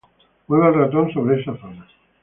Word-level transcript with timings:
mueva 0.47 0.69
el 0.69 0.73
ratón 0.73 1.11
sobre 1.13 1.39
esa 1.39 1.55
zona 1.57 1.85